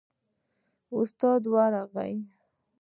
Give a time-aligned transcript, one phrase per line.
[0.99, 2.17] استازي ورغلل.